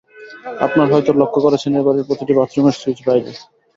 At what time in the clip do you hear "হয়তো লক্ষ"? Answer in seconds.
0.91-1.35